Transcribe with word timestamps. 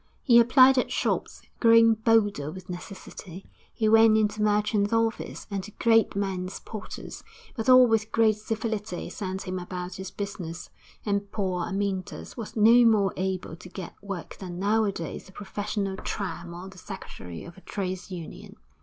He 0.23 0.39
applied 0.39 0.79
at 0.79 0.91
shops. 0.91 1.43
Growing 1.59 1.93
bolder 1.93 2.49
with 2.51 2.71
necessity, 2.71 3.45
he 3.71 3.87
went 3.87 4.17
into 4.17 4.41
merchants' 4.41 4.91
offices, 4.91 5.45
and 5.51 5.63
to 5.63 5.69
great 5.73 6.15
men's 6.15 6.59
porters, 6.59 7.23
but 7.55 7.69
all 7.69 7.85
with 7.85 8.11
great 8.11 8.37
civility 8.37 9.11
sent 9.11 9.43
him 9.43 9.59
about 9.59 9.97
his 9.97 10.09
business, 10.09 10.71
and 11.05 11.31
poor 11.31 11.67
Amyntas 11.67 12.35
was 12.35 12.55
no 12.55 12.83
more 12.83 13.13
able 13.15 13.55
to 13.57 13.69
get 13.69 13.93
work 14.01 14.35
than 14.39 14.57
nowadays 14.57 15.29
a 15.29 15.31
professional 15.31 15.97
tramp 15.97 16.51
or 16.51 16.67
the 16.67 16.79
secretary 16.79 17.43
of 17.43 17.55
a 17.55 17.61
trade's 17.61 18.09
union. 18.09 18.55